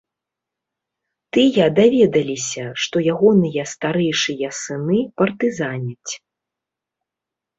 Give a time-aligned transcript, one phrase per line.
[1.35, 6.13] Тыя даведаліся, што ягоныя старэйшыя сыны партызаняць.